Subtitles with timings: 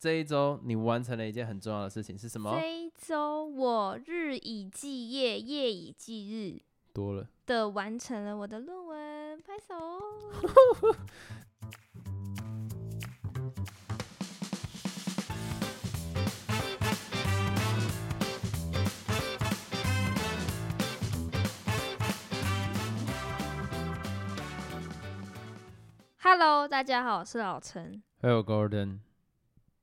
[0.00, 2.56] 这一周你完成了一件很重要的事情是什么？
[2.56, 6.62] 这一周我日以继夜，夜以继日
[6.94, 7.26] 多了。
[7.46, 9.74] 的完成了我的论文，拍手。
[26.20, 28.00] Hello，大家好，我是老陈。
[28.22, 29.00] 还有 Gordon，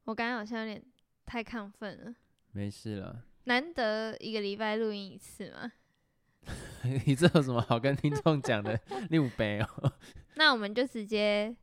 [0.05, 0.83] 我刚刚好像有点
[1.25, 2.15] 太亢奋了，
[2.51, 3.23] 没事了。
[3.45, 5.71] 难得一个礼拜录音一次嘛。
[7.05, 8.79] 你这有什么好跟听众讲的？
[9.09, 9.93] 六杯哦。
[10.35, 11.55] 那我们就直接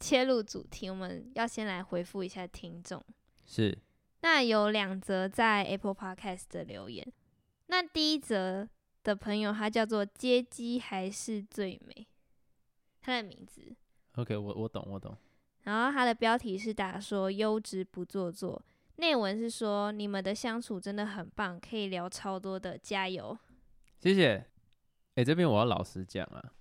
[0.00, 3.02] 切入主题，我们要先来回复一下听众。
[3.46, 3.76] 是，
[4.22, 7.06] 那有两则在 Apple Podcast 的留言。
[7.66, 8.68] 那第一则
[9.02, 12.06] 的朋友他叫做“接机还是最美”，
[13.00, 13.74] 他的名字。
[14.16, 15.16] OK，我我懂我懂。
[15.64, 18.62] 然后他的标题是打说“优质不做作”，
[18.96, 23.36] 内文是说你们的相处真的很棒，可以聊超多的，加油！
[23.98, 24.46] 谢谢。
[25.16, 26.52] 哎、这边我要老实讲啊，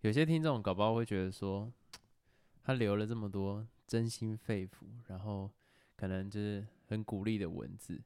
[0.00, 1.70] 有些听众搞不好会觉得说，
[2.62, 5.50] 他留了这么多真心肺腑，然后
[5.96, 8.00] 可能就是很鼓励的文字。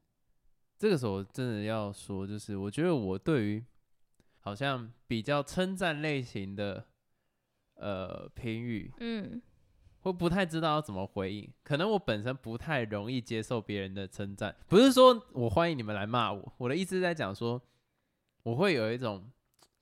[0.78, 3.64] 这个时候真的要说，就是我觉得我对于
[4.40, 6.86] 好像比较称赞类型的
[7.76, 9.40] 呃评语，嗯，
[10.04, 11.50] 会不太知道要怎么回应。
[11.62, 17.60] 可能我本身不太容易接受别人的称赞，不是说我欢迎你们来骂我，我的意思是在讲说，
[18.42, 19.30] 我会有一种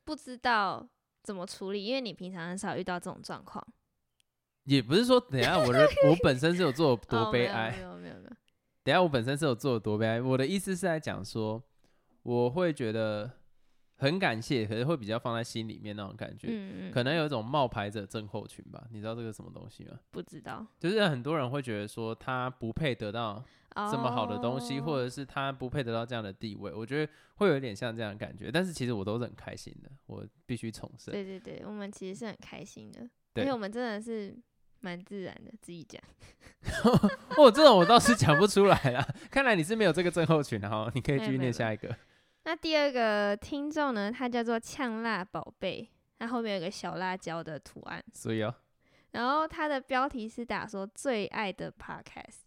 [0.04, 0.88] 不知道
[1.24, 3.66] 怎么处理，因为你平常很少遇到这种状况。
[4.64, 8.36] 也不是说等下我的我本身是有做 多哦悲哀，没有没有没有，
[8.84, 10.20] 等下我本身是有做多悲哀。
[10.20, 11.60] 我的意思是在讲说，
[12.22, 13.28] 我会觉得
[14.02, 18.84] 很感谢，可是会比较放在心里面那种感觉，嗯嗯，可能有一种冒牌者症候群吧。
[18.90, 19.96] 你知道这个什么东西吗？
[20.10, 23.44] 不知道就是很多人会觉得说他不配得到
[23.90, 28.50] 这么好的东西，哦或者是他不配得到这样的地位，我觉得会有一点像这样的感觉。
[28.50, 31.12] 但是其实我都是很开心的，我必须重申。
[31.12, 34.36] 对对对，我们其实是很开心的，而对且我们真的是
[34.80, 36.02] 蛮自然的，自己讲。
[37.38, 39.06] 哦，这种我倒是讲不出来啦。
[39.30, 41.96] 看来你是没有这个症候群的哈，你可以继续没有没有念下一个。
[42.44, 45.88] 那第二个听众呢，他叫做呛辣宝贝，
[46.18, 48.54] 他后面有个小辣椒的图案，所以哦，
[49.12, 52.40] 然后他的标题是打说最爱的 podcast，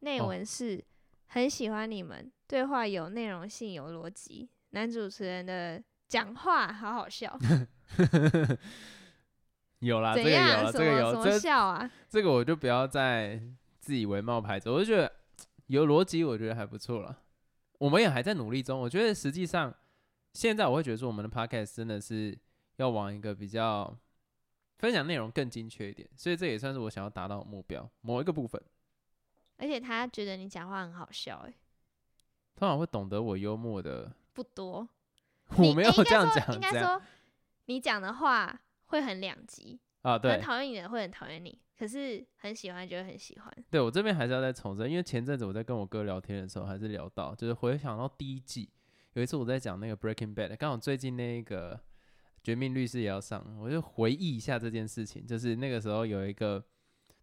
[0.00, 0.82] 内哦文是、
[1.26, 7.36] 很喜欢你们对话有内容性有逻辑，男主持人的讲话好好笑，
[9.80, 10.66] 有啦，这个有怎样？
[10.66, 11.90] 什这个有，么什么这笑啊？
[12.08, 13.42] 这个我就不要再
[13.80, 15.10] 自以为冒牌子，我就觉得
[15.66, 17.18] 有逻辑，我觉得还不错了。
[17.82, 19.74] 我们也还在努力中，我觉得实际上
[20.34, 22.38] 现在我会觉得说，我们的 podcast 真的是
[22.76, 23.92] 要往一个比较
[24.78, 28.62] 分享内容更精确一点，所以这也算是我想要达到的目标某一个部分。
[29.56, 31.54] 而且他觉得你讲话很好笑、欸，
[32.54, 34.88] 通常会懂得我幽默的，不多。
[35.58, 37.02] 我没有这样说讲，应该说
[37.64, 43.52] 你讲的话会很两极，啊，很对讨厌你的会很讨厌你，可是很喜欢就会很喜欢。
[43.68, 48.70] 对，我这边还是要再重申，因为前阵子我在跟我哥聊天的时候，还是聊到，就是回想到第一季，
[49.14, 51.74] 有一次我在讲那个 Breaking Bad，刚好最近那个
[52.44, 56.64] 《绝命律师》也要上，我就回忆一下这件事情，就是那个时候有一个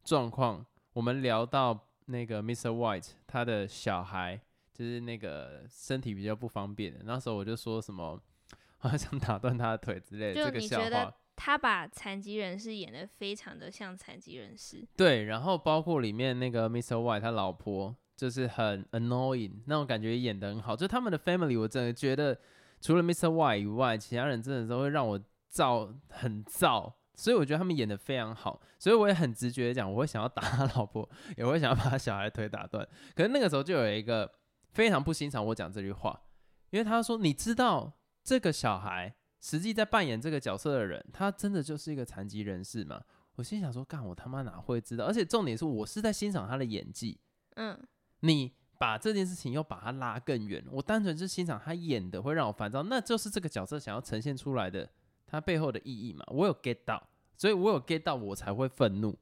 [0.03, 2.69] 状况，我们聊到那个 Mr.
[2.69, 4.41] White 他的小孩，
[4.73, 8.21] 就是那个身体比较不方便的，那时候我就说什么，
[8.79, 11.15] 好像想打断他的腿之类的这个笑话。
[11.41, 16.95] 他把残疾人士演的非常的像残疾人士，对，然后包括里面那个 Mr.
[16.97, 20.75] White 他老婆，就是很 annoying 那种感觉演得很好。
[20.75, 22.37] 就他们的 family，我真的觉得
[22.81, 23.29] 除了 Mr.
[23.29, 25.17] White 以外，其他人真的都会让我
[25.49, 26.91] 燥，很燥。
[27.15, 32.85] 所以我觉得他们演得非常好，所以我也很直觉的讲，我会想要打他老婆，也会想要把他小孩腿打断。
[33.15, 34.29] 可是那个时候就有一个
[34.71, 36.21] 非常不欣赏我讲这句话，
[36.69, 43.01] 因为他说：“你知道这个小孩实际在扮演这个角色的人，他真的就是一个残疾人士吗？”
[43.35, 45.05] 我心想说：“干，我他妈哪会知道？
[45.05, 47.17] 而且重点是我是在欣赏他的演技。
[47.55, 47.79] 嗯，
[48.19, 54.89] 你把这件事情又把它拉更远，我单纯是欣赏他演的会让我烦躁，那就是这个角色想要呈现出来的
[55.25, 56.25] 他背后的意义嘛。
[56.27, 57.01] 我有 get 到，
[57.37, 59.17] 所以我有 get 到，我才会愤怒，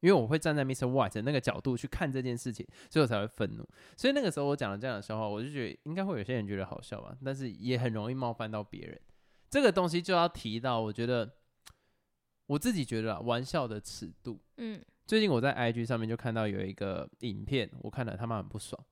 [0.00, 0.86] 因为我会站在 Mr.
[0.86, 3.66] White 的那个角度去看这件事情，所以我才会愤怒。
[3.96, 9.00] 所以那个时候我讲了这样的笑话，我就觉得应该会有些人觉得好笑吧，但是也很容易冒犯到别人。
[9.52, 11.30] 这个东西就要提到，我觉得
[12.46, 14.40] 我自己觉得啊玩笑的尺度。
[14.56, 18.82] 嗯，最近我在 IG 上面就看到有一个影片，我看了他妈很不爽。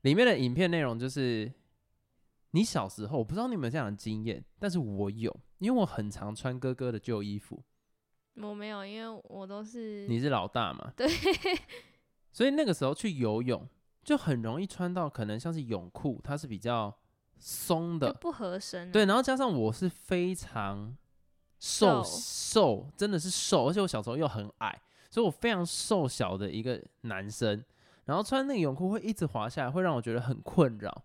[0.00, 1.48] 里面的影片内容就是
[2.50, 7.62] 你小时候，我不知道你有没有这样的经验，但是我有，因为我很常穿哥哥的旧衣服。
[8.34, 10.92] 我没有，因为我都是你是老大嘛？
[10.96, 11.06] 对，
[12.34, 13.64] 所以那个时候去游泳
[14.02, 16.98] 就很容易穿到可能像是泳裤，它是比较
[17.38, 18.90] 松的，不合身。
[18.90, 20.96] 对，然后加上我是非常
[21.58, 27.64] 瘦瘦，真的是瘦，而且我小时候又很矮，所以我非常瘦小的一个男生，
[28.04, 31.04] 然后穿那个泳裤会一直滑下来，会让我觉得很困扰。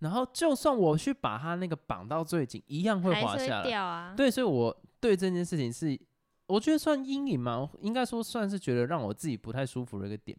[0.00, 3.72] 然后就算我去把它那个绑到最紧，一样会滑下来。
[3.74, 4.14] 啊。
[4.16, 5.98] 对，所以我对这件事情是，
[6.46, 10.34] 我觉得算阴影嘛，应该说算是觉得让我自己不太舒服的一个点。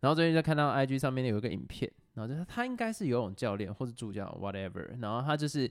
[0.00, 5.70] 然后最近在看到 IG 上面有一个影片，然后就是他应该是游泳教练或者助教 whatever，然后他就是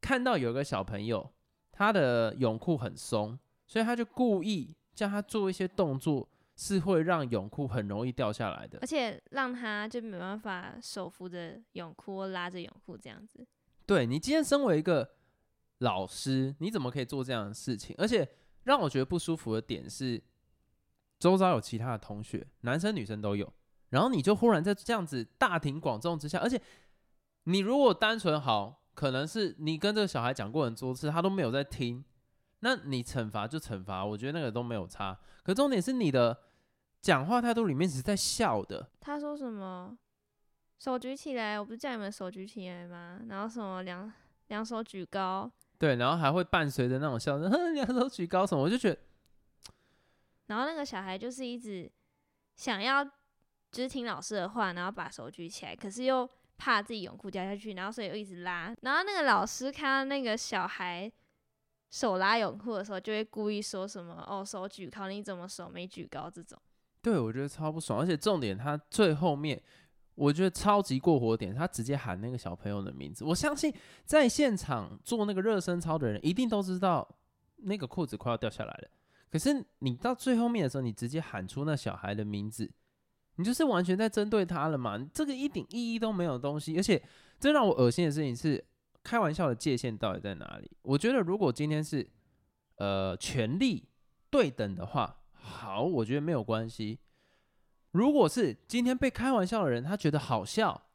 [0.00, 1.28] 看到有个小朋友
[1.72, 13.46] 他的泳裤很松，所以他就故意叫他做一些动作，是会让泳裤很容易掉下来的，而且让他就没办法手扶着泳裤拉着泳裤这样子。
[13.86, 15.10] 对你今天身为一个
[15.78, 17.96] 老师，你怎么可以做这样的事情？
[17.98, 18.28] 而且
[18.64, 20.22] 让我觉得不舒服的点是，
[21.18, 23.52] 周遭有其他的同学，男生女生都有。
[23.90, 26.60] 然后你就忽然在这样子大庭广众之下，而且
[27.44, 32.04] 你如果单纯好，可能是你跟这个小孩讲过很多次，他都没有在听，
[32.60, 35.18] 那你惩罚就惩罚，我觉得那个都没有差。
[35.42, 36.38] 可重点是你的
[37.00, 38.90] 讲话态度里面只是在笑的。
[39.00, 39.98] 他说什么？
[40.78, 43.20] 手举起来，我不是叫你们手举起来吗？
[43.28, 44.12] 然后什么两
[44.48, 45.50] 两手举高？
[45.78, 48.62] 对，然后还会伴随着那种笑声，两手举高什么？
[48.62, 48.98] 我就觉得，
[50.46, 51.90] 然后那个小孩就是一直
[52.54, 53.04] 想要。
[53.70, 56.28] 就是听老师的话，然后把手举起来，可是又
[56.58, 58.74] 怕自己泳裤掉下去，然后所以又一直拉。
[58.82, 61.10] 然后那个老师看到那个小孩
[61.90, 66.60] 手拉泳裤的时候，就会故意说什么：“哦，手举高，你怎么手没举高？”这种。
[67.00, 68.00] 对，我觉得超不爽。
[68.00, 69.60] 而且重点，他最后面
[70.14, 73.24] 我觉得超级过火点，他直接喊那个小朋友的名字。
[73.24, 73.72] 我相信
[74.04, 77.08] 在现场做那个热身操的人，一定都知道
[77.56, 78.90] 那个裤子快要掉下来了。
[79.30, 82.70] 可是你到最后面的时候，你直接喊出那小孩的名字。
[83.40, 84.98] 你就是完全在针对他了嘛？
[85.14, 87.02] 这个一点意义都没有东西，而且
[87.38, 88.62] 最让我恶心的事情是，
[89.02, 90.70] 开玩笑的界限到底在哪里？
[90.82, 92.06] 我觉得如果今天是
[92.76, 93.88] 呃权力
[94.28, 96.98] 对等的话，好，我觉得没有关系。
[97.92, 100.88] 如果是今天被开玩笑的人他觉得好笑，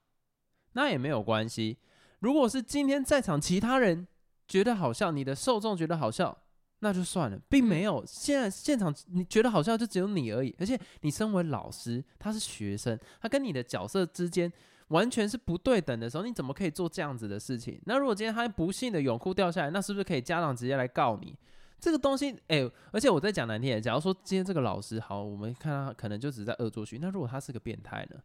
[0.74, 1.80] 那也没有关系。
[2.20, 4.08] 如果是今天在场其他人
[4.48, 6.45] 觉得好笑，你的受众觉得好笑。
[6.80, 8.04] 那就算了，并没有。
[8.06, 10.54] 现在现场你觉得好笑，就只有你而已。
[10.60, 14.52] 而且你身为老师，他是学生，他跟你的角色之间
[14.90, 17.82] 完全是不对等的时候，你怎么可以做这样子的事情？
[17.86, 21.36] 那如果今天他不幸的泳裤掉下来，那是不是可以家长直接来告你？
[21.80, 26.98] 这个东西，哎，而且我在讲难听点，假如说今天这个老师好，我们看他可能就只是在恶作剧。
[27.00, 28.20] 那如果他是个变态呢？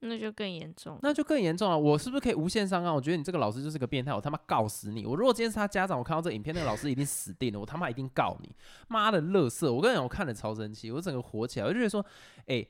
[0.00, 1.78] 那就更严重，那就更严重了。
[1.78, 2.94] 我是不是可以无限上纲？
[2.94, 5.06] 我觉得你这个老师就是个变态，我他妈告死你！
[5.06, 8.54] 我如果今天是他家长，我看到这影片，那个老师一定死定了，我他妈一定告你！
[8.88, 9.72] 妈的，乐色！
[9.72, 12.04] 我跟你讲，我看了超生气，我整个火起来，我就觉得说，
[12.46, 12.64] 哎，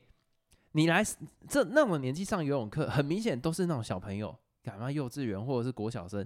[0.73, 1.03] 你来
[1.49, 6.25] 这那种年纪上游泳课，很明显都是那种小朋友，干嘛幼稚园或者是国小生，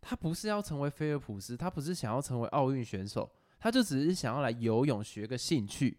[0.00, 5.96] 他不是要成为菲尔普斯，他不是想要成为奥运选手，他就只是想要来游泳学个兴趣。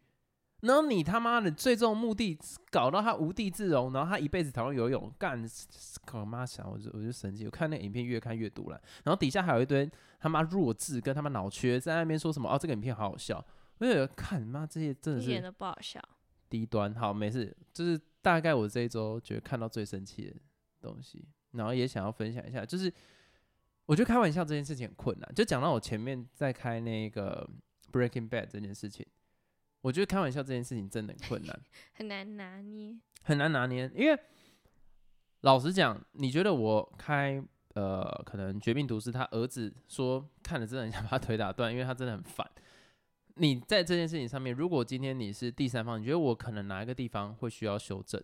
[0.64, 2.40] 然后你他妈的最终目的
[2.72, 5.46] 搞到他无地自容，然后他一辈子讨厌游泳，干，
[6.14, 7.44] 我妈想我就我就生气。
[7.44, 9.90] 我看那影片越看越毒了，然后底下还有一堆
[10.22, 13.46] 他妈弱智跟他妈脑缺在那边说什么哦，这个影片好好笑，
[13.78, 16.02] 我就看妈这些真的是一点都不好笑，
[16.50, 16.96] 低端。
[16.96, 20.36] 好，没事，就是大概我这一周觉得看到最生气的
[20.80, 22.90] 东西，然后也想要分享一下，就是
[23.86, 27.46] 我觉得开玩笑这件事情很困难，就讲到我前面在开那个
[27.92, 29.06] Breaking Bad 这件事情。
[29.84, 31.62] 我觉得开玩笑这件事情真的很困难，
[31.92, 33.92] 很难拿捏，很难拿捏。
[33.94, 34.18] 因为
[35.42, 37.44] 老实讲，你觉得我开
[37.76, 42.50] 呃，可能《绝命毒师》他儿子说看了真的很想把他腿打断，因为他真的很烦。
[43.36, 48.24] 你在这件事情上面，如果今天你是第三方，你觉得我可能哪一个地方会需要修正？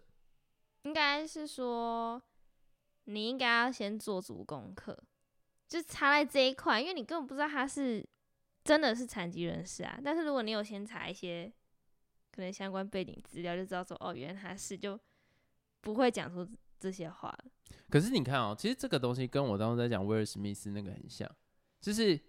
[0.84, 2.22] 应该是说，
[3.04, 4.98] 你应该要先做足功课，
[5.68, 8.08] 就差在这一块，因为你根本不知道他是。
[8.70, 10.00] 真的是残疾人士啊！
[10.06, 11.52] 但是如果你有先查一些
[12.32, 15.00] 可能相关背景资料，就知道说哦，原来他是就
[15.82, 16.48] 不会讲出
[16.80, 17.36] 这些话。
[17.90, 21.28] 可是你看哦，其实这个东西跟我当时在讲威尔史密斯那个很像，
[21.82, 22.20] 就是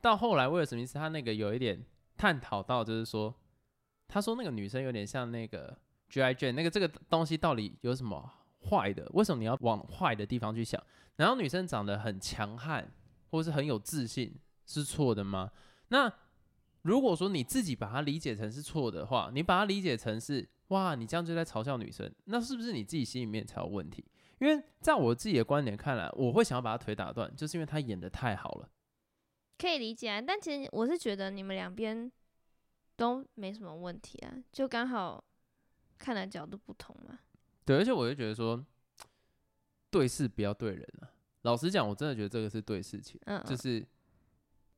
[0.00, 1.84] 到后来威尔史密斯他那个有一点
[2.16, 3.34] 探讨到，就是说
[4.06, 5.76] 他说那个女生有点像那个
[6.08, 8.32] G I J 那个这个东西到底有什么
[8.70, 9.04] 坏的？
[9.14, 10.80] 为什么你要往坏的地方去想？
[11.16, 12.88] 然后女生长得很强悍，
[13.32, 15.50] 或是很有自信，是错的吗？
[15.92, 16.10] 那
[16.82, 24.02] 如果说你自己把它理解成是错的话，你把它理解成是哇，你这样就在嘲笑女生，那是不是你自己心里面才有问题？
[24.40, 28.68] 因为在我自己的观点看来，我会想要把他腿打断，就是因为他演的太好了。
[29.58, 32.10] 可以理解啊，但其实我是觉得你们两边
[32.96, 35.22] 都没什么问题啊，就刚好
[35.98, 37.18] 看的角度不同嘛。
[37.64, 38.64] 对，而且我就觉得说，
[39.90, 41.12] 对事不要对人啊。
[41.42, 43.86] 老实讲，我真的觉得这个是对事情，嗯，嗯就是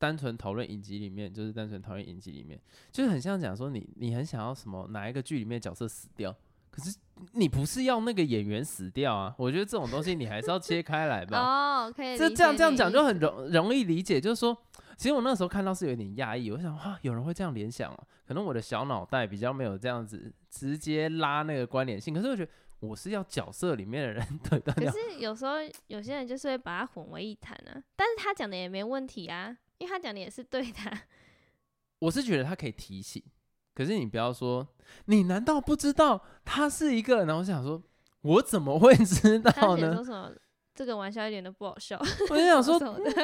[0.05, 2.61] 单纯讨论影集里面，就是单纯讨论影集里面，
[2.93, 6.31] 就是很像讲说你你很想要什么哪一个剧里面角色死掉，
[6.71, 6.95] 可是
[7.33, 9.35] 你不是要那个演员死掉啊。
[9.39, 11.39] 我觉得这种东西你还是要切开来吧。
[11.39, 14.55] 哦，可以这这样这样讲就很容容易理解，就是说，
[14.99, 25.55] 其实我那时候看到是有点压抑，我想哇，有人会这样联想啊、可能我的小脑袋比较没有这样子直接拉那个关联性，可是我觉得我是要角色里面的人 对可是有时候
[25.87, 31.03] 有些人就是会把它混为一谈啊，但是他讲的也没问题啊，因为他讲的也是对的啊。
[32.01, 33.23] 我是觉得他可以提醒，
[33.75, 34.67] 可是你不要说，
[35.07, 37.25] 你难道不知道他是一个？
[37.25, 37.83] 然后我想说，
[38.23, 40.05] 我怎么会知道呢说？
[40.05, 40.33] 什么
[40.75, 41.97] 这个玩笑一点都不好笑，
[42.31, 42.75] 我就想说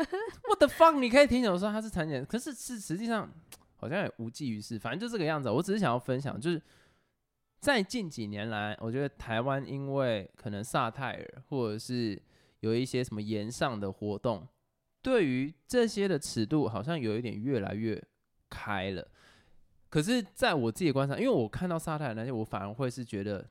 [0.49, 3.29] 我的 fuck，你可以听我说他是残疾人，可是是实际上
[3.75, 5.51] 好像也无济于事，反正就这个样子。
[5.51, 6.63] 我只是想要分享，就是
[7.59, 12.23] 在近几年来，我觉得台湾因为可能萨泰尔或者是
[12.61, 14.47] 有一些什么言上的活动，
[15.03, 18.03] 对于这些的尺度好像有一点越来越
[18.49, 19.07] 开了。
[19.89, 23.45] 可是，在我自己的观察，因为我看到萨泰尔那些，我反而会是觉得，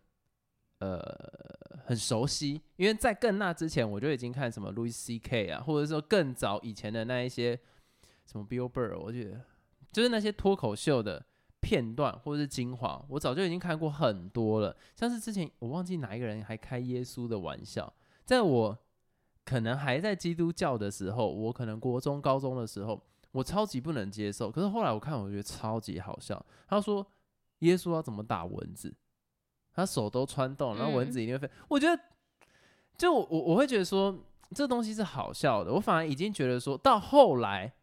[0.77, 1.01] 呃，
[1.85, 2.61] 很熟悉。
[2.77, 5.49] 因为在更那之前，我就已经看什么 Louis C.K.
[5.49, 7.59] 啊，或者说更早以前的那一些
[8.25, 9.41] 什么 Bill Burr，我觉得
[9.91, 11.25] 就是那些脱口秀的
[11.59, 14.73] 片段或者是精华，我早就已经看过很多了。
[14.95, 18.77] 像是之前我忘记哪一个人还开耶稣的玩笑，在我
[19.49, 23.01] 可能还在基督教的时候，我可能国中、高中的时候，
[23.31, 24.51] 我超级不能接受。
[24.51, 26.45] 可是后来我看，我觉得超级好笑。
[26.67, 27.03] 他说
[27.59, 28.93] 耶稣要怎么打蚊子？
[29.73, 31.51] 他手都穿洞，然后蚊子一定会飞。
[31.67, 31.99] 我觉得，
[32.95, 34.15] 就我我我会觉得说，
[34.53, 35.73] 这东西是好笑的。
[35.73, 37.73] 我反而已经觉得说到后来，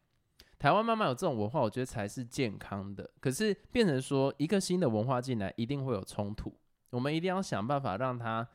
[0.61, 3.11] 台湾慢慢有这种文化，我觉得才是健康的。
[3.19, 6.55] 可是变成说一个新的文化进来，一定会有冲突。
[6.91, 8.47] 我们一定要想办法让它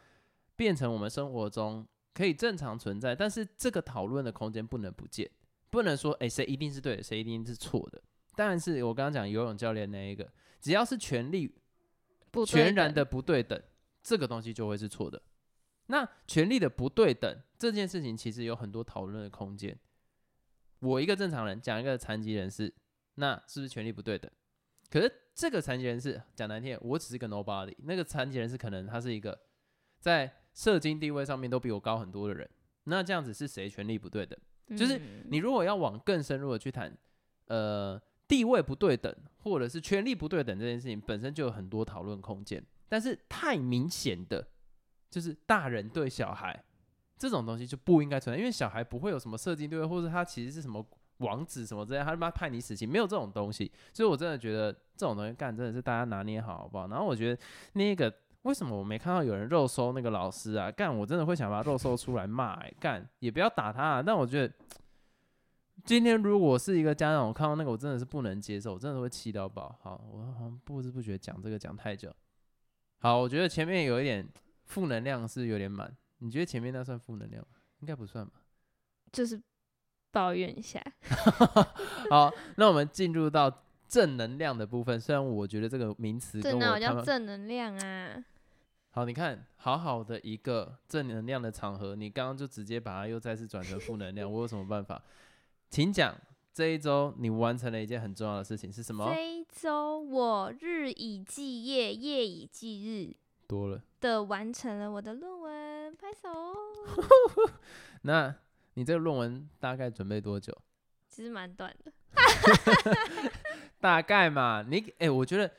[0.55, 5.29] 变成我们生活中可以正常存在，但是这个讨论的空间不能不见，
[5.69, 8.01] 不能说诶谁一定是对的，谁一定是错的。
[8.35, 11.55] 当然是我刚刚讲游泳教练那一个，只要是权力
[12.31, 13.61] 不全然的不对等，
[14.01, 15.21] 这个东西就会是错的。
[15.87, 19.77] 那权力的不对等这件事情，其实有很多讨论的空间。
[20.79, 22.73] 我一个正常人讲一个残疾人士，
[23.15, 24.31] 那是不是权力不对等？
[24.89, 29.37] 可是这个残疾人士讲难听点，我只是个 nobody，那个残疾人士可能他是一个
[29.99, 32.49] 在社经地位上面都比我高很多的人，
[32.85, 34.37] 那这样子是谁权力不对等？
[34.77, 36.95] 就是嗯你如果要往更深入的去谈，
[37.47, 44.47] 呃，地位不对等或者是权力不对等这件事情本身就有很多讨论空间，但是太明显的
[45.09, 46.63] 就是大人对小孩
[47.17, 50.85] 这种东西就不应该存在，因为小孩不会有什么设计对位，或者他其实是什么
[51.17, 56.87] 王子什么之类，他他妈判你死刑，没有这种东西，所以我真的觉得这种东西干真的是大家拿捏好好不好？
[56.87, 57.41] 然后我觉得
[57.73, 58.13] 那个。
[58.43, 60.71] 为什么我没看到有人肉搜那个老师啊？
[60.71, 64.03] 干，我真的会想把他肉搜出来骂、欸，干也不要打他、啊。
[64.03, 64.53] 但我觉得
[65.83, 69.77] 今天如果是一个家长，我看到那个我真的是不能接受，我真的会气到爆。
[69.81, 72.11] 好，我好像不知不觉讲这个讲太久。
[72.99, 74.27] 好，我觉得前面有一点
[74.65, 77.59] 负能量是有点满，你觉得前面那算负能量吗？
[77.79, 78.33] 应该不算吧。
[79.11, 79.39] 就是
[80.11, 80.81] 抱怨一下，
[82.09, 84.99] 好，那我们进入到正能量的部分。
[84.99, 88.23] 虽然我觉得这个名词跟我他们正能量啊？
[88.93, 95.01] 好，你看，好好的一个正能量的场合，你刚刚就直接把它又再次转成负能量， 我有什么办法？
[95.69, 96.13] 请讲，
[96.53, 99.09] 这一周你完成了一件很重要的事情是什么？
[99.09, 103.15] 这一周我日以继夜，夜以继日
[103.47, 103.81] 多了。
[104.01, 106.27] 的完成了我的论文，拍手。
[108.03, 108.35] 那
[108.73, 110.53] 你这个论文大概准备多久？
[111.07, 111.93] 其实蛮短的，
[113.79, 115.49] 大概嘛，你哎、我觉得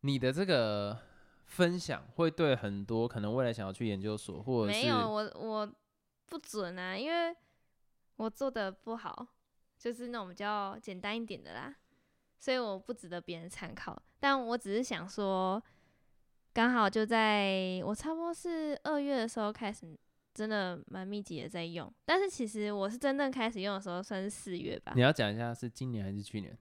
[0.00, 0.98] 你的这个
[1.52, 5.70] 分享会对很多可能未来想要去研究所或者是没有我我
[6.26, 7.36] 不准啊，因为
[8.16, 9.26] 我做的不好，
[9.78, 11.76] 就是那种比较简单一点的啦，
[12.38, 14.02] 所以我不值得别人参考。
[14.18, 15.62] 但我只是想说，
[16.54, 19.94] 刚好就在我差不多是二月的时候开始，
[20.32, 21.92] 真的蛮密集的在用。
[22.06, 25.02] 但是其实我是真正开始用的时候，算是四月吧你。
[25.02, 26.56] 要讲一下是今年还是去年？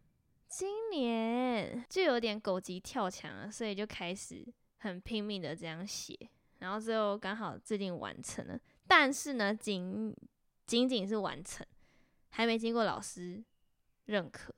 [0.47, 4.45] 今年就有点狗急跳墙了，所以就开始
[4.81, 6.17] 很拼命的这样写，
[6.57, 10.11] 然后最后刚好最近完成了，但是呢，仅
[10.65, 11.65] 仅仅是完成，
[12.29, 13.43] 还没经过老师
[14.05, 14.51] 认可。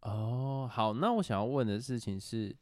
[0.00, 2.56] 哦，好，那我想要问的事情是，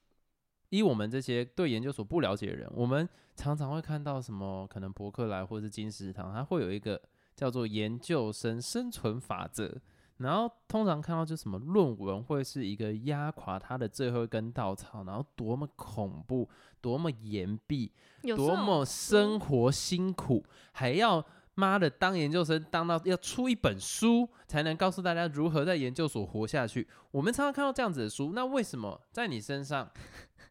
[0.70, 4.66] 以我们这些对研究所不了解的人，我们常常会看到什么？
[4.66, 7.00] 可能伯克莱或是金石堂，它会有一个
[7.36, 9.80] 叫做研究生生存法则。
[10.18, 16.48] 然后通常看到就什么论文会是一个压垮他的最后一根稻草，然后多么恐怖，
[16.80, 26.86] 多么严厉，有这种多么生活辛苦，还要妈的当研究生当到要出一本书，才能告诉大家如何在研究所活下去。
[27.10, 29.90] 我们常常看到这样子的书，那为什么在你身上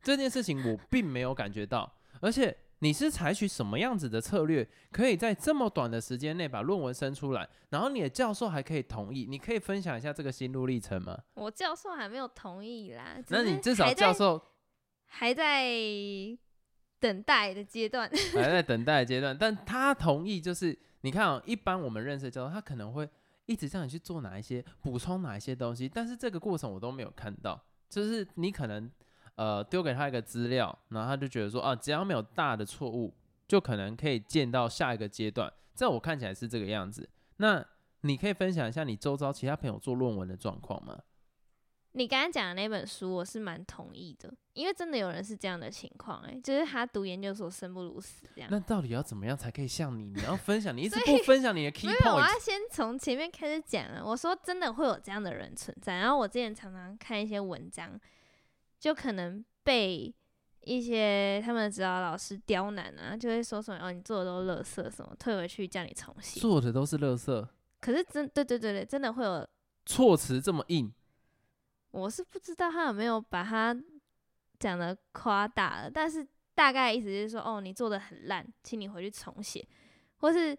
[0.01, 1.93] 这件事情我并没有感觉到？
[2.19, 9.25] 而且你是采取什么样子的策略，可以在这么短的时间内把论文生出来，然后你的教授还可以同意？
[9.27, 11.17] 你可以分享一下这个心路历程吗？
[11.33, 14.39] 我教授还没有同意啦，那你至少教授
[15.05, 15.65] 还在
[16.99, 18.09] 等待的阶段。
[18.33, 23.09] 还在等待的阶段，但他同意，就是你看哦，一般我们认识的教授，他可能会
[23.47, 28.91] 一直叫你去做哪一些补充哪一些东西，但是这个过程我都没有看到，就是你可能
[29.37, 33.15] 呃丢给他一个资料，然后他就觉得说啊，只要没有大的错误，
[33.47, 37.09] 就可能可以见到下一个阶段，在我看起来是这个样子。
[37.37, 37.65] 那
[38.01, 40.99] 你可以分享一下你周遭其他朋友做论文的状况吗？
[41.93, 48.47] 你刚刚讲的那本书，我是蛮同意的，因为真的有人是这样的情况，哎，就是他读研究所生不如死这样。
[48.51, 50.03] 那到底要怎么样才可以像你？
[50.11, 54.03] 你要分享，你一直不分享你的 key 没有，我 point，要先从前面开始讲啊。
[54.05, 57.99] 我说真的会有这样的人存在，然后我之前常常看一些文章，
[58.79, 60.13] 就可能被
[60.61, 66.39] 一些他们的指导老师刁难啊，就会说什么哦你做的都是垃圾什么，退回去叫你重写。
[66.39, 67.47] 做的都是垃圾，
[67.79, 69.47] 可是真对对对对，真的会有，
[69.85, 70.93] 措辞这么硬。
[71.91, 73.75] 我是不知道他有没有把他
[74.59, 79.65] 讲的夸大了，但是大概意思就是说，哦，你做的很烂，请你回去重写，
[80.17, 80.55] 或是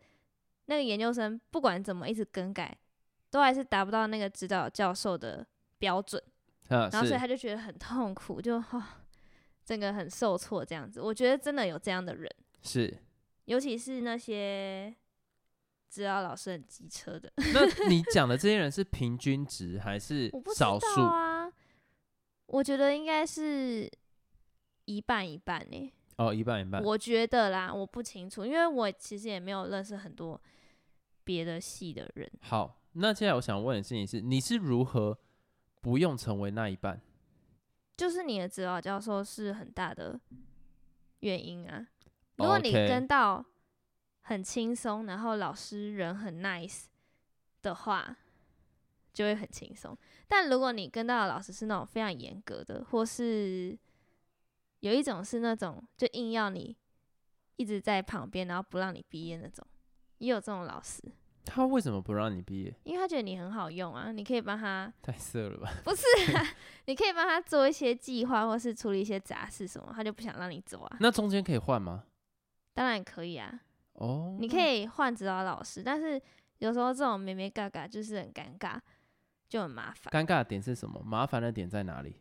[0.65, 2.77] 那个研究生不管怎么一直更改，
[3.31, 5.47] 都还是达不到那个指导教授的
[5.79, 6.38] 标准，啊，
[6.69, 8.83] 然后所以他就觉得很痛苦，就哦，
[9.65, 11.01] 整个很受挫这样子。
[11.01, 12.31] 我觉得真的有这样的人，
[12.63, 12.99] 是。
[13.47, 14.95] 尤其是那些
[15.89, 21.01] 知道老师很机车的，那 你讲的这些人是平均值还是少数？
[21.01, 21.51] 啊，
[22.45, 23.91] 我觉得应该是
[24.85, 26.85] 一半一半呢、哦，一半一半。
[26.85, 30.39] 我觉得啦，我不清楚，因为我其实也没有认识很多
[31.25, 32.31] 别的系的人。
[32.43, 35.19] 好，那接下来我想问的事情是，你是如何
[35.81, 37.01] 不用成为那一半？
[37.97, 40.21] 就是你的指导教授是很大的
[41.21, 41.89] 原因啊。
[42.37, 43.45] 如果你 OK 跟到
[44.23, 46.85] 很轻松，然后老师人很 nice
[47.63, 48.17] 的话，
[49.13, 49.99] 就会很轻松。
[50.29, 53.77] 但如果你跟到的老师是那种非常严格的，或是
[54.81, 56.77] 有一种是那种就硬要你
[57.57, 59.67] 一直在旁边，然后不让你毕业那种，
[60.19, 61.03] 也有这种老师，
[61.51, 62.75] 他为什么不让你毕业？
[62.85, 65.71] 因为他觉得你很好用啊，你可以帮他太色了吧？
[65.83, 66.05] 不是
[66.37, 66.45] 啊，
[66.85, 70.97] 你可以帮他做一些计划，或是处理一些杂事什么，他就不想让你走啊。
[71.01, 72.05] 那中间可以换吗？
[72.75, 73.61] 当然可以啊，
[73.95, 76.21] 哦，你可以换指导老师，但是
[76.59, 78.79] 有时候这种咩咩嘎嘎就是很尴尬，
[79.49, 80.13] 就很麻烦。
[80.13, 81.03] 尴尬的点是什么？
[81.05, 82.21] 麻烦的点在哪里？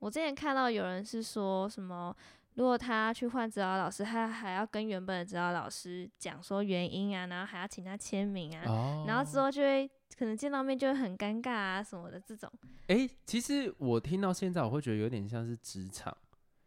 [0.00, 2.14] 我之前看到有人是说什么，
[2.58, 12.50] 如果他去换指导老师，他还要跟原本的指导老师讲说原因啊，然后还要请他签名啊，哦，然后之后就会可能见到面就会很尴尬啊什么的这种。
[12.88, 16.12] 哎、其实我听到现在，我会觉得有点像是职场，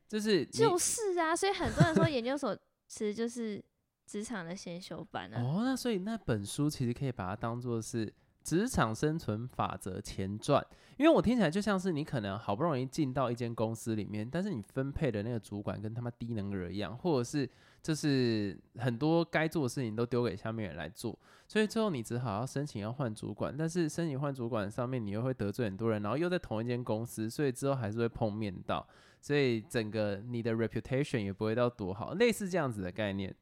[0.07, 3.61] 就是就是啊，所以很多人说研究所其实就是
[4.05, 5.41] 职场的先修班啊。
[5.41, 8.05] 哦，那所以那本书其实可以把它当做是
[8.43, 10.65] 《职场生存法则》前传，
[10.97, 17.49] 因为我听起来就像是你可能好不容易进到一间公司里面，但是你分配的那个主管跟他妈低能儿一样，或者是
[17.81, 28.87] 就是很多该做的事情都丢给下面人来做，所以最后你只好要申请要换主管，但是申请换主管上面你又会得罪很多人，然后又在同一间公司，所以之后还是会碰面到，
[29.19, 33.33] 所以整个你的 reputation 也不会到多好，类似这样子的概念。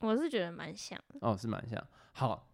[0.00, 1.18] 我是觉得蛮像的。
[1.20, 1.82] 哦，是蛮像。
[2.12, 2.46] 好，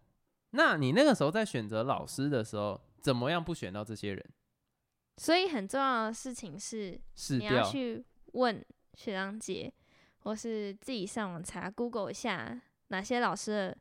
[0.51, 4.25] 那你那个时候在选择老师的时候，怎么样不选到这些人？
[5.17, 6.99] 所以很重要的事情是，
[7.37, 7.63] 你要。
[7.63, 8.63] 去问
[8.95, 9.71] 学长姐，
[10.19, 13.77] 或是自己上网查 Google 一下哪些老师的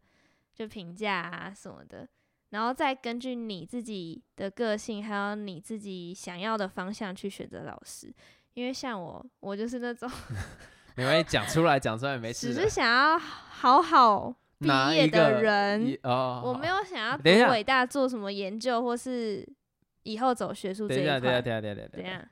[0.52, 2.08] 就评价啊什么的，
[2.50, 8.12] 然后再根据你自己的个性，还有你自己想要的方向去选择老师。
[8.54, 10.10] 因为像我，我就是那种
[10.96, 12.68] 没关系，讲出来，讲出来没事只是。
[12.68, 16.74] 想要好好毕业的人，哦，我没有。
[16.84, 19.46] 想要伟大做什么研究，或是
[20.02, 21.42] 以后走学术这一等下，等一下，块。
[21.42, 22.30] 等一下，等一下，等一下。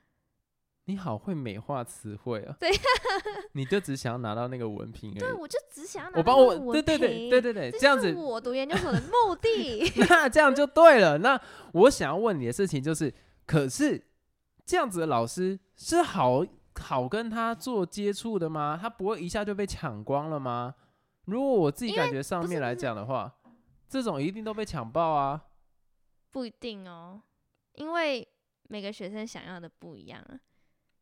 [0.85, 2.55] 你好会美化词汇啊！
[2.59, 2.69] 对
[3.51, 9.91] 你就只想要拿到那个文凭 而对，我就只想要拿我帮我，对对对对对对，这这样子我读研究所的目的。
[10.09, 11.19] 那这样就对了。
[11.19, 11.39] 那
[11.73, 13.13] 我想要问你的事情就是，
[13.45, 14.03] 可是
[14.65, 16.43] 这样子的老师是好
[16.79, 18.77] 好跟他做接触的吗？
[18.81, 20.73] 他不会一下就被抢光了吗？
[21.29, 23.33] 如果我自己感觉上面来讲的话，
[23.87, 25.45] 这种一定都被抢爆啊！
[26.31, 27.21] 不一定哦，
[27.73, 28.27] 因为
[28.63, 30.39] 每个学生想要的不一样啊。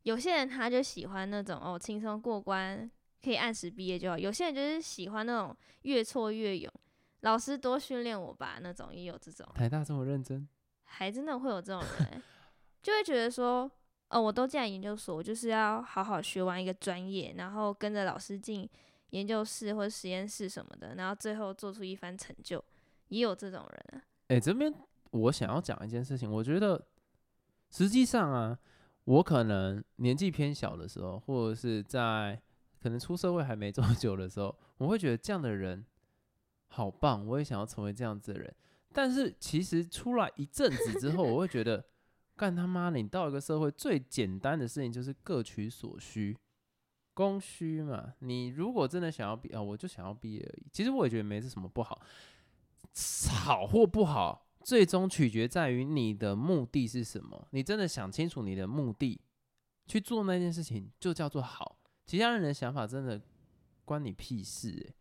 [0.04, 2.90] 有些人他就喜欢那种哦轻松过关，
[3.22, 6.72] 可以按时毕业就好；有些人就是喜欢那种越挫越勇，
[7.20, 9.46] 老师多训练我吧那种，也有这种。
[9.54, 10.48] 台大这么认真，
[10.84, 12.22] 还真的会有这种人欸，
[12.82, 13.70] 就会觉得说，
[14.08, 18.66] 哦，我都进来研究所，我就是要好好学完一个专业，然后跟着老师进
[19.10, 22.62] 研究室或者实验室什么的，然后最后做出一番成就，
[23.08, 24.04] 也有这种人啊。
[24.28, 24.72] 哎、这边
[25.10, 26.86] 我想要讲一件事情，我觉得
[27.70, 28.58] 实际上啊，
[29.04, 32.40] 我可能年纪偏小的时候，或者是在
[32.80, 35.84] 可能出社会还没这么久的时候，我会觉得这样的人
[36.68, 38.54] 好棒，我也想要成为这样子的人。
[38.92, 41.84] 但是其实出来一阵子之后，我会觉得，
[42.36, 46.36] 干他妈的，你到一个社会最简单的事情就是各取所需，
[47.18, 48.14] 供需嘛。
[48.20, 50.66] 你如果真的想要毕啊，我就想要毕业而已。
[50.72, 52.00] 其实我也觉得没是什么不好，
[53.44, 57.48] 好或不好，最终取决在于你的目的是什么。
[57.50, 59.20] 你真的想清楚你的目的，
[59.86, 61.80] 去做那件事情，就叫做好。
[62.06, 63.20] 其他人的想法真的
[63.84, 64.94] 关你屁事、欸，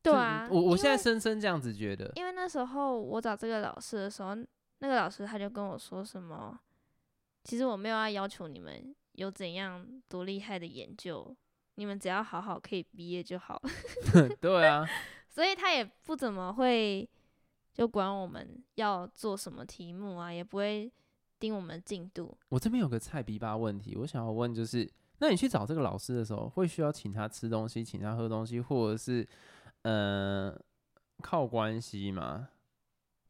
[0.00, 4.36] 对啊，我我现在深深这样子觉得，因为那时候我找这个老师的时候，
[4.78, 6.56] 那个老师他就跟我说什么，
[7.42, 11.34] 其实我没有要要求你们有怎样多厉害的研究，
[11.76, 14.28] 你们只要好好可以毕业就好了。
[14.40, 14.86] 对啊，
[15.28, 17.08] 所以他也不怎么会
[17.72, 20.92] 就管我们要做什么题目啊，也不会
[21.38, 22.36] 盯我们进度。
[22.48, 29.26] 我这边有个菜逼吧问题，我想要问就是，那你去找这个老师的时候，会需要请他吃东西，请他喝东西，或者是
[29.82, 30.56] 呃
[31.22, 32.48] 靠关系吗？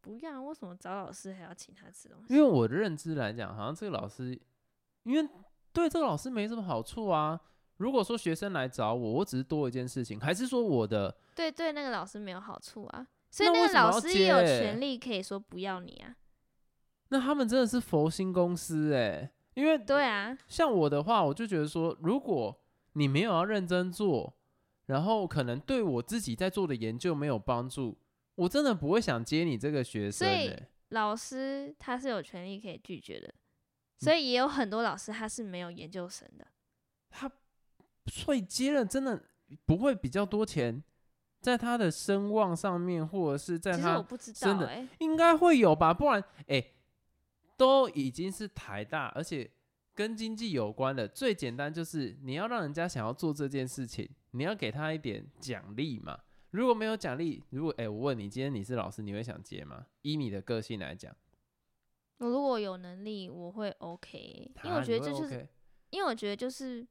[0.02, 2.34] 不要，为什么找老师还要请他吃东西？
[2.34, 4.38] 因为我的认知来讲，好像这个老师，
[5.04, 5.26] 因为
[5.72, 7.40] 对这个老师没什么好处啊。
[7.78, 16.16] 如果说学生来找我，我只是多一件事情，还是说我的对对，那个老师没有好处啊，所以那那个老师也有权利可以说不要你啊。
[17.08, 22.60] 那他们真的是佛心公司哎、因为对啊，像我的话，我就觉得说，如果
[22.94, 24.34] 你没有要认真做，
[24.86, 27.98] 然后可能对我自己在做的研究没有帮助，
[28.36, 30.68] 我真的不会想接你这个学生、所以欸。
[30.90, 33.34] 老师他是有权利可以拒绝的，嗯
[33.98, 36.46] 所以也有很多老师他是没有研究生的。
[37.10, 37.30] 他
[38.06, 39.22] 所以接了真的
[39.64, 40.82] 不会比较多钱，
[41.40, 44.02] 在他的声望上面，或者是在他
[44.34, 46.64] 真的哎、应该会有吧，不然哎、
[47.56, 49.50] 都已经是台大，而且
[49.94, 56.18] 跟经济有关的，最简单就是你要让人家想要做这件事情，你要给他一点奖励嘛。
[56.50, 59.86] 如果没有奖励，如果哎、我问你，今天你是老师，你会想接吗？
[60.02, 61.14] 以你的个性来讲，
[62.18, 65.48] 我如果有能力，我会 OK，因为啊我觉得这就是 OK
[65.90, 66.86] 因为我觉得就是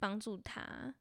[0.00, 0.92] 帮助他。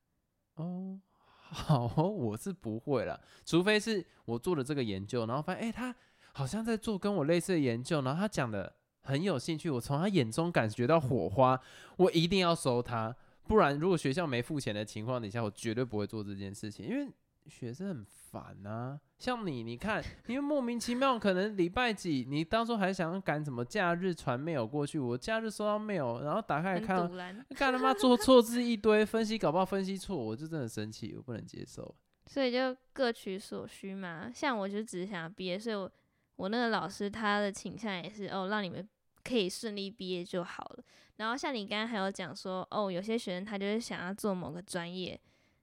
[0.55, 0.99] 哦，
[1.49, 5.95] 好，我是不会了，除非是我做了这个研究，然后发现哎、诶他
[6.33, 11.59] 好像在做跟我类似的研究，然后他讲的很有兴趣，我从他眼中感觉到火花，
[11.97, 13.15] 我一定要收他，
[13.47, 17.12] 不然如果学校没付钱的情况底下，我绝对不会做这件事情，因为
[17.49, 18.99] 学生很烦啊。
[19.17, 27.09] 像你，你看，因为莫名其妙，可能礼拜几，你当初还想赶什么假日传 mail 过去，我假日收到 mail，然后打开看
[27.57, 31.93] 干他妈 做错字一堆，分析搞不好分析错，我就真的生气，我不能接受。
[32.27, 34.31] 所以就各取所需嘛。
[34.33, 35.91] 像我就只是想毕业，所以我
[36.35, 38.88] 我那个老师他的倾向也是哦，让你们
[39.23, 40.83] 可以顺利毕业就好了。
[41.17, 45.19] 然后像你刚刚还有讲说，哦，有些学生他就是想要做某个专业，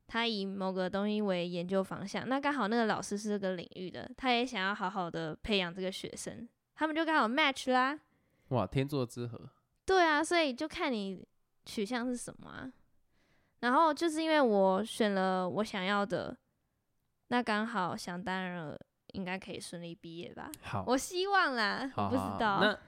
[0.07, 7.99] 他以某个东西为研究方向，那刚好那个老师是这个领域的，他也想要好好的培养这个学生，他们就刚好 match 啦。
[8.49, 9.51] 哇，天作之合，
[9.85, 11.27] 对啊，所以就看你
[11.65, 12.73] 取向是什么啊。
[13.61, 16.37] 然后就是因为我选了我想要的，
[17.29, 18.79] 那刚好想当然了，
[19.15, 20.53] 应该可以顺利毕业吧。
[20.63, 22.79] 好，我希望啦，我好好好不知道，那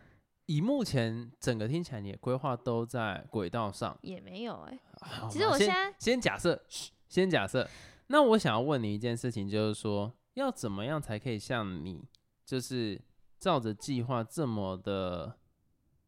[0.47, 3.99] 以目前整个听起来，你的规划都在轨道上。
[4.03, 7.69] 也没有哎、好其实我现在先假设，嘘先假设。
[8.09, 12.03] 那我想要问你一件事情，就是说，要怎么样才可以像你，
[12.45, 13.01] 就是
[13.39, 15.37] 照着计划这么的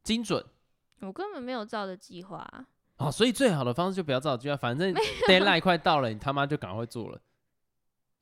[0.02, 0.44] 精准？
[1.00, 2.66] 我根本没有照着计划啊、
[2.98, 4.94] 哦，所以最好的方式就不要照计划，反正
[5.28, 7.20] deadline 快到了，你他妈就赶快做了。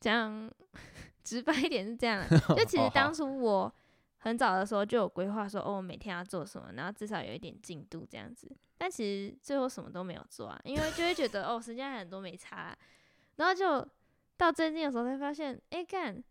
[0.00, 0.50] 这样
[1.24, 2.38] 直白一点是这样 的。
[2.54, 3.72] 就其实当初我
[4.18, 8.50] 很早的时候就有规划说，哦，我每天要做什么，然后至少有一点进度这样子。
[8.76, 12.78] 但其实最后什么都没有做啊，因为就会觉得哦，时间还很多没差啊、
[13.36, 13.86] 然后就
[14.36, 16.22] 到最近的时候才发现，哎、干，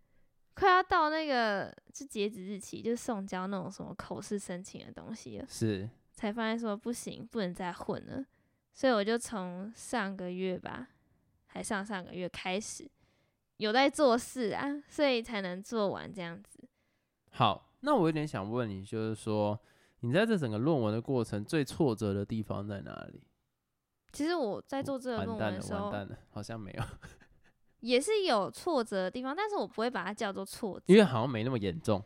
[0.53, 8.25] 快要到那个是截止日期，就是送交那种什么口试申请的东西了，是，才发现说不行，不能再混了。
[8.73, 10.87] 所以我就从上个月吧，
[11.47, 12.89] 还上上个月开始
[13.57, 16.59] 有在做事啊，所以才能做完这样子。
[17.31, 19.59] 好，那我有点想问你，就是说
[19.99, 23.21] 你在这整个论文的过程最挫折的地方在哪里？
[24.11, 26.83] 其实我在做这个论文的时候，完蛋了，好像没有，
[27.81, 32.03] 也是有挫折的地方，但是我不会把它叫做挫折，因为好像没那么严重。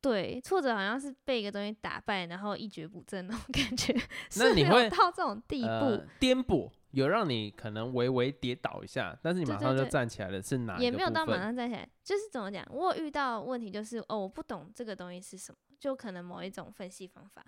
[0.00, 3.92] 对，挫折好像是被一个东西打败，然后一蹶不振那种感觉，
[4.36, 5.66] 那你会到这种地步。
[5.66, 11.36] 呃，颠簸有让你可能微微跌倒一下，但是你马上就站起来了，是哪也没有到马？
[11.38, 12.66] 上站起来，就是怎么讲？
[12.70, 17.44] 我有遇到问题就是哦，我不懂这个东西是什么，就可能某一种分析方法，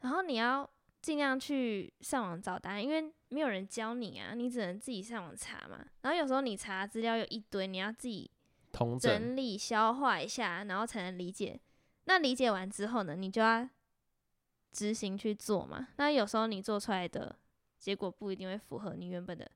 [0.00, 0.68] 然后你要
[1.02, 5.84] 尽量去上网找答案，因为没有人教你啊，你只能自己上网查嘛。
[6.02, 8.30] 然后有时候你查资料有一堆，你要自己
[8.72, 11.60] 整整理消化一下，然后才能理解。
[12.04, 13.68] 那理解完之后呢，你就要
[14.72, 15.88] 执行去做嘛。
[15.96, 17.34] 那有时候你做出来的
[17.84, 19.46] 结果不一定会符合你原本的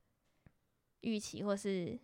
[1.01, 1.99] 预期，或是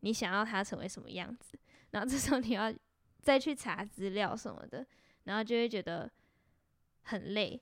[0.00, 1.58] 你想要它成为什么样子。
[1.90, 2.72] 然后这时候你要
[3.20, 4.86] 再去查资料什么的，
[5.24, 6.10] 然后就会觉得
[7.02, 7.60] 很累。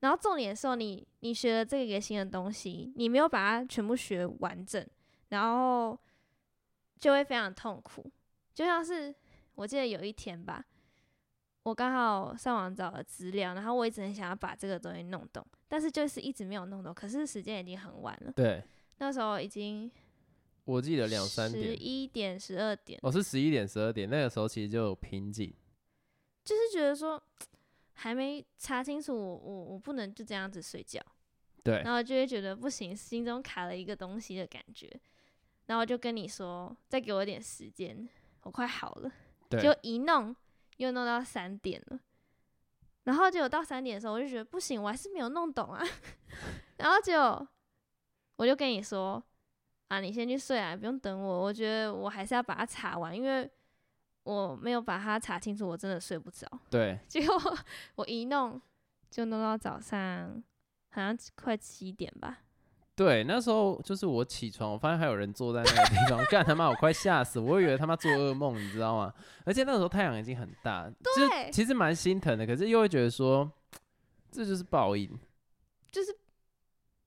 [0.00, 4.84] 然后重点是，你你学了这个新的东西，你没有把它全部学完整，
[5.28, 5.96] 然后
[6.98, 8.04] 就会非常痛苦。
[8.52, 9.14] 就像是
[9.54, 10.66] 我记得有一天吧，
[11.64, 16.92] 我刚好上网找了资料，然后我一直很想要把这个东西弄懂，但是就是一直没有弄懂。
[16.94, 18.62] 可是时间已经很晚了，对，
[18.98, 19.90] 那时候已经
[20.64, 25.52] 我记得两三点十，一点、十二点，我、是十一点、十二点，那个时候其实就有瓶颈。
[26.44, 27.22] 就是觉得说
[27.94, 31.00] 还没查清楚，我我我不能就这样子睡觉，
[31.62, 34.90] 对然，后就会觉得不行，心中卡了一个东西的感觉，
[35.66, 38.06] 然后就跟你说，再给我一点时间，
[38.42, 39.10] 我快好了。
[39.48, 40.36] 对，就一弄
[40.76, 42.00] 又弄到三点了，
[43.04, 45.84] 然后结果到三点的时候，我就觉得不行，我还是没有弄懂啊。
[46.78, 47.46] 然后结果
[48.36, 49.22] 我就跟你说
[49.88, 51.42] 啊，你先去睡啊，不用等我。
[51.42, 53.48] 我觉得我还是要把它查完，因为
[54.24, 56.46] 我没有把它查清楚，我真的睡不着。
[56.70, 57.36] 对， 结果
[57.96, 58.60] 我一弄
[59.10, 60.42] 就弄到早上，
[60.90, 62.40] 好像快七点吧。
[62.96, 69.12] 对，那时候就是我起床，我发现还有人坐在那个地方， 干他妈，我快吓死，我以为他妈做噩梦，你知道吗？
[69.44, 73.50] 而且那时候太阳已经很大，就对其实蛮心疼的，可是又会觉得说，
[74.30, 75.10] 这就是报应。
[75.90, 76.16] 就是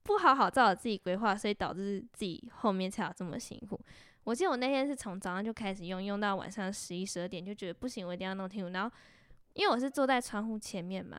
[0.03, 3.79] 不好好照着自己规划，所以导致自己后面才有这么辛苦。
[4.23, 8.69] 我记得我那天是从早上就开始用，用到晚上十一十二点，就觉得不行，我一定要弄清楚。
[8.73, 8.93] 然后
[9.53, 11.17] 因为我是坐在窗户前面嘛，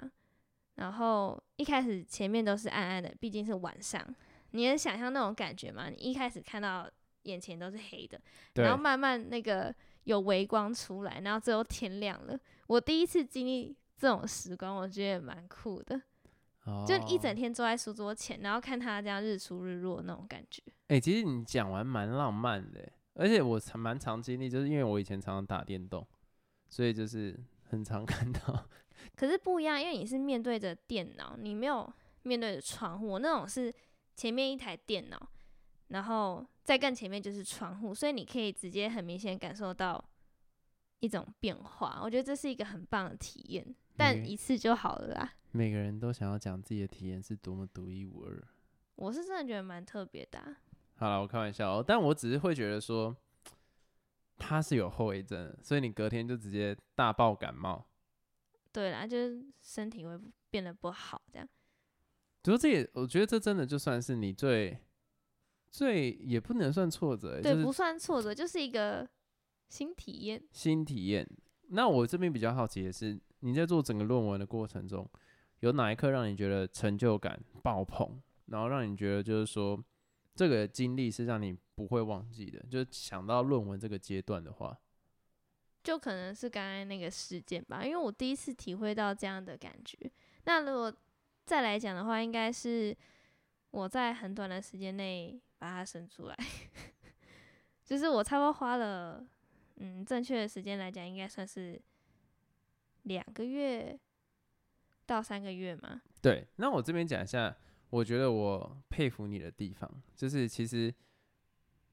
[0.75, 4.03] 然后一开始前面都是暗暗的，毕竟是晚上，
[4.51, 5.89] 你能想象那种感觉吗？
[5.91, 6.89] 你一开始看到
[7.23, 8.21] 眼前都是黑的，
[8.55, 12.39] 然后慢慢那个有微光出来，然后最后天亮了。
[12.67, 16.01] 我第一次经历这种时光，我觉得蛮酷的。
[16.87, 20.63] 就一整哦天坐在书桌前，然后看他这样日出日落那种感觉。
[20.89, 26.07] 哎、其实你讲完蛮浪漫的欸，而且我常蛮常经历，就是因为我以前常常打电动，
[26.69, 27.35] 所以就是
[27.71, 28.69] 很常看到。
[29.17, 31.91] 可是不一样，因为你是面对着电脑，你没有
[32.23, 33.09] 面对着窗户。
[33.09, 33.73] 我那种是
[34.19, 35.31] 前面一台电脑，
[35.91, 40.05] 然后再更前面就是窗户，所以你可以直接很明显感受到
[40.99, 42.01] 一种变化。
[42.03, 43.65] 我觉得这是一个很棒的体验，
[43.97, 45.33] 但嗯一次就好了啦。
[45.53, 48.43] 每个人都想要讲自己的体验是多么独一无二。
[48.97, 50.57] 我是真的觉得蛮特别的啊、
[50.97, 53.17] 好了，我开玩笑哦，但我只是会觉得说，
[54.37, 57.87] 它是有后遗症的，所以你隔天就直接大爆感冒。
[58.73, 60.19] 对啦，就是身体会
[60.51, 61.49] 变得不好这样。
[62.49, 64.75] 不过这也，我觉得这真的就算是你最
[65.71, 69.07] 最也不能算挫折欸，对，不就是算挫折，就是一个
[69.69, 70.43] 新体验。
[70.51, 71.29] 新体验。
[71.69, 75.07] 那我这边比较好奇的是，你在做整个论文的过程中，
[75.61, 79.79] 有哪一刻让你觉得成就感爆棚，然后让你觉得就是说
[80.35, 82.65] 这个经历是让你不会忘记的？
[82.71, 84.75] 就是想到论文这个阶段的话，
[85.83, 89.99] 就可能是刚刚那个事件吧，因为我第一次体会到这样的感觉。
[90.45, 90.91] 那如果
[91.49, 92.95] 再来讲的话，应该是
[93.71, 96.37] 我在很短的时间内把它生出来，
[97.83, 99.27] 就是我差不多花了，
[99.77, 101.81] 嗯，正确的时间来讲，应该算是
[103.05, 103.99] 两个月
[105.07, 106.03] 到三个月嘛。
[106.21, 107.57] 对，那我这边讲一下，
[107.89, 110.95] 我觉得我佩服你的地方，就是其实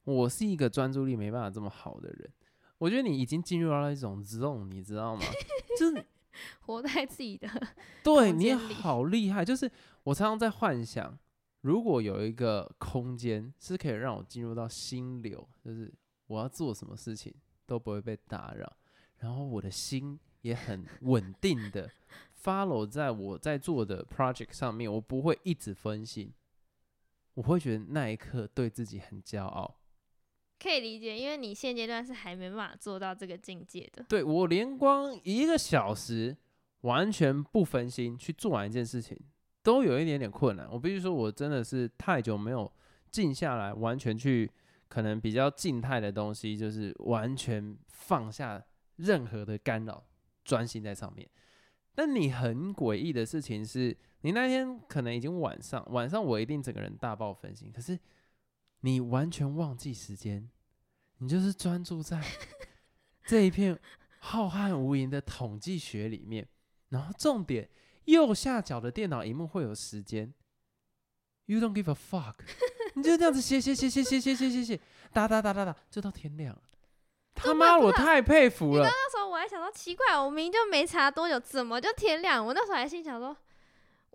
[0.04, 2.30] 我是一个专注力没办法这么好的人。
[2.76, 5.22] 我觉得你已经进入到了一种 zone，你知道吗？
[5.80, 6.04] 就是
[6.66, 7.48] 活在自己的
[8.04, 9.44] 对你空间里好厉害。
[9.44, 9.70] 就是
[10.04, 11.18] 我常常在幻想，
[11.62, 15.92] 如果有一个空间是可以让我进入到心流，就是
[16.26, 17.34] 我要做什么事情
[17.66, 18.72] 都不会被打扰，
[19.18, 21.90] 然后我的心也很稳定的
[22.42, 26.32] follow 在我在做的 project 上面，我不会一直分心，
[27.34, 29.78] 我会觉得那一刻对自己很骄傲。
[30.58, 34.04] 可以理解，因为你现阶段是还没办法做到这个境界的。
[34.08, 36.36] 对我连光一个小时
[36.80, 39.18] 完全不分心去做完一件事情，
[39.62, 40.68] 都有一点点困难。
[40.70, 42.72] 我必须说，我真的是太久没有
[43.10, 44.50] 静下来，完全去
[44.88, 48.64] 可能比较静态的东西，就是完全放下
[48.96, 50.04] 任何的干扰，
[50.44, 51.28] 专心在上面。
[51.94, 57.98] 但你很诡异的事情是，你那天可能已经晚上，晚上我一定整个人大爆分心，可是
[58.80, 60.48] 你完全忘记时间，
[61.18, 62.22] 你就是专注在
[63.24, 63.78] 这一片
[64.18, 66.48] 浩瀚无垠的统计学里面，
[66.90, 67.68] 然后重点
[68.04, 70.32] 右下角的电脑荧幕会有时间
[71.46, 72.34] ，You don't give a fuck，
[72.94, 74.80] 你就这样子写写写写写写写写写，
[75.12, 76.62] 打打打打打，就到天亮了。
[77.34, 78.84] 他妈，我太佩服了。
[78.84, 82.44] 那时候我还想说奇怪，我明明就没查多久，怎么就天亮？
[82.44, 83.36] 我那时候还心想说，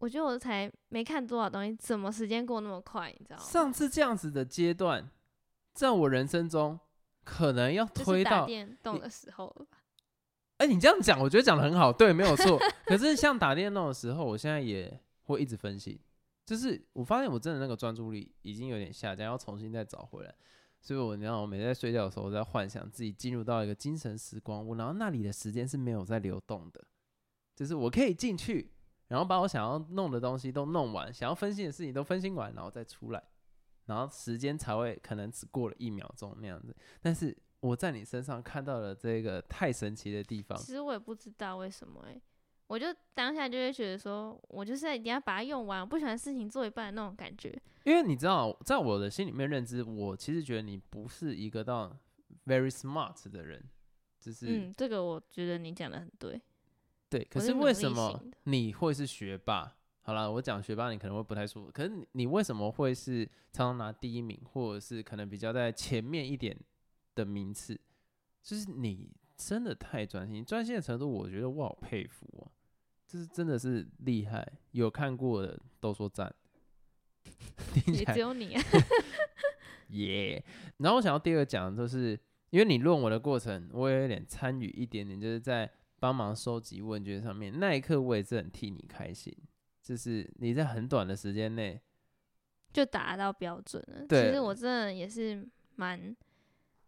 [0.02, 3.14] 我觉得我才没看多少东西，怎么时间过那么快？
[3.20, 3.44] 你知道吗？
[3.44, 5.08] 上次这样子的阶段，
[5.74, 6.80] 在我人生中
[7.24, 9.78] 可能要推到电动的时候了吧？
[10.58, 12.60] 哎，你这样讲，我觉得讲的很好，对，没有错。
[12.86, 16.02] 可是像打电动的时候，我现在也会一直分析，
[16.48, 20.34] 就是我发现我真的那个专注力已经有点下降，要重新再找回来。
[20.80, 26.84] 所以我你知道，我每天在睡觉的时候，我在幻想自己进入到一个精神时光屋，然后那里的时间是没有在流动的，
[27.56, 28.72] 就是我可以进去，
[29.12, 33.22] 然后把我想要弄的东西都弄完，想要分析的事情都分析完，然后再出来，
[33.88, 36.74] 然后时间才会可能只过了一秒钟那样子。
[37.02, 40.58] 但是我在你身上看到了这个太神奇的地方。
[40.58, 42.22] 其实我也不知道为什么哎。
[42.68, 47.62] 我就当下就会觉得说，我就是一定要把它用完，我不喜欢事情做一半的那种感觉。
[47.84, 51.94] 因为你知道，在我的心里面认知，我其实觉得你不是一个到
[52.46, 53.62] very smart 的人，
[54.22, 56.42] 就是嗯，这个我觉得你讲的很对。
[57.12, 59.76] 对，可是为什么你会是学霸？
[60.04, 66.58] 好了，我讲学霸你可能会不太舒服，可是你为什么会是常常拿第一名，或者是可能比较在前面一点
[67.14, 67.78] 的名次？
[68.42, 72.50] 就是你真的太专心，专心的程度，我觉得我好佩服哦。
[73.06, 76.34] 就是真的是厉害，有看过的都说赞。
[77.88, 78.56] 也只有你。
[78.56, 78.64] 啊
[79.90, 80.42] 耶。
[80.78, 82.18] 然后我想要第二个讲，就是
[82.52, 85.70] 因为你论文的过程，我也有点参与一点点，就是在
[86.02, 87.58] 帮忙收集问卷上面。
[87.60, 89.32] 那一刻我也是很替你开心，
[89.82, 91.80] 就是你在很短的时间内
[92.74, 94.06] 就达到标准了。
[94.10, 96.14] 其实我真的也是蛮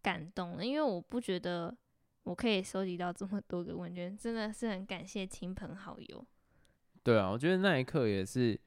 [0.01, 1.77] 感动的，因为我不觉得。
[2.25, 6.25] 我可以收集到这么多个问卷，真的是很感谢亲朋好友。
[7.03, 8.57] 对啊，我觉得那一刻也是，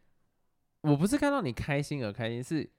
[0.83, 2.71] 我不是看到你开心而开心，是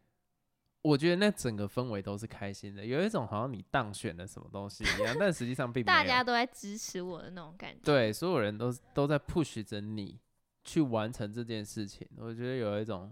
[0.81, 5.97] 我觉得那整个氛围都是开心的，有一种好像你当选了什么东西一样，但实际上并没有。
[5.97, 7.81] 大家都在支持我的那种感觉。
[7.83, 10.19] 对，所有人都都在 push 着你
[10.63, 13.11] 去完成这件事情，我觉得有一种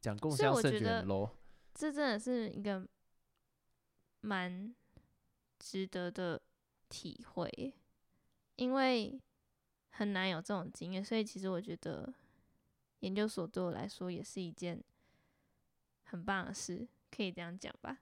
[0.00, 1.30] 讲共享胜券 low，
[1.74, 2.86] 这真的是一个
[4.20, 4.74] 蛮
[5.58, 6.40] 值得的。
[6.90, 7.74] 体会，
[8.54, 9.20] 因为
[9.88, 12.12] 很难有这种经验，所以其实我觉得
[13.00, 14.80] 研究所对我来说也是一件
[16.14, 17.98] 很棒的事，可以这样讲吧。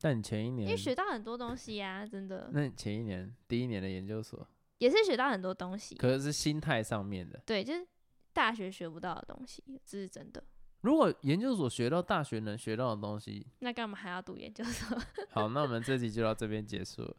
[0.00, 2.50] 但你前一年因为学到很多东西呀，真的。
[2.52, 4.44] 那你前一年第一年的研究所
[4.78, 7.40] 也是学到很多东西，可是是心态上面的。
[7.46, 7.86] 对，就是
[8.32, 10.42] 大学学不到的东西，这是真的。
[10.80, 14.98] 如果研究所学到大学能学到的东西，那干嘛还要读研究所？
[15.30, 17.16] 好，那我们这集就到这边结束了。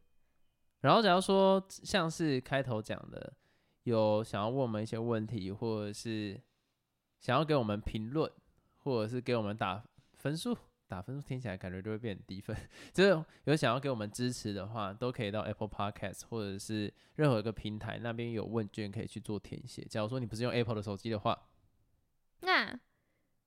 [0.81, 3.33] 然后，假如说像是开头讲的，
[3.83, 6.37] 有想要问我们一些问题，或者是
[7.21, 8.29] 想要给我们评论，
[8.79, 9.81] 或者是给我们打
[10.23, 10.57] 分数，
[10.87, 12.55] 打分数听起来感觉就会变低分。
[12.93, 19.83] 就是有想要给我们支持的话，都可以到 Apple Podcast 或者是任何一个平台那边有问卷可以去做填写。
[19.83, 21.49] 假如说你不是用 Apple 的手机的话，
[22.39, 22.71] 那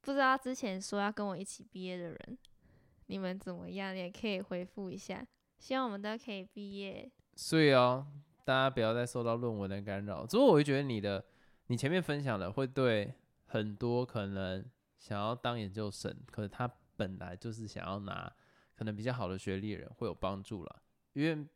[0.02, 2.38] 不知道之前说要跟我一起毕业的人，
[3.06, 3.96] 你们怎么样？
[3.96, 5.26] 也可以回复一下。
[5.58, 7.10] 希望我们都可以毕业。
[7.36, 8.06] 所以哦，
[8.44, 10.26] 大家不要再受到论文的干扰。
[10.26, 11.24] 之后我会觉得你的，
[11.68, 13.14] 你前面分享的会对
[13.46, 14.62] 很多可能
[14.98, 18.32] 想要当研究生，可是他本来就是想要拿
[18.74, 20.76] 可能比较好的学历的人会有帮助了。
[21.12, 21.46] 因为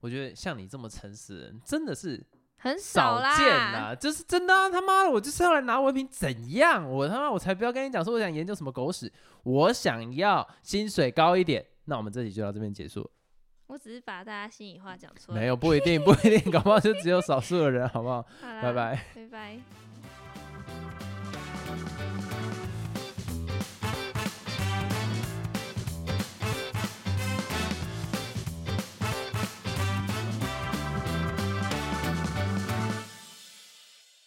[0.00, 2.24] 我觉得像你这么诚实的人，真的是
[2.56, 3.94] 很少见啦。
[3.94, 6.88] 就是真的啊，他妈的，我就是要来拿文凭，怎样？
[6.88, 11.66] 我他妈我才不要跟你讲说我想研究什么狗屎，我想要薪水高一点。
[11.86, 13.10] 那我们这集就到这边结束。
[13.66, 18.22] 我只是把大家心里话讲出来，没有不一定， 不一定，搞不好就只有少数的人，好不好？
[18.40, 19.91] 拜拜，拜拜。